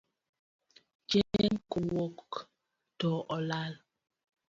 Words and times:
Chieng' 1.09 1.61
kowuok 1.71 2.31
to 2.99 3.09
olal. 3.35 3.73